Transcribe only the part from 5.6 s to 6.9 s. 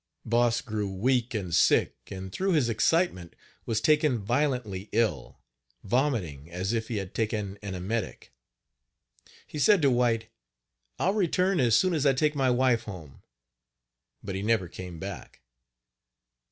vomiting as if